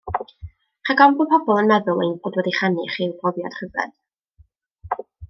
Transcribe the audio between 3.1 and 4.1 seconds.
brofiad rhyfedd.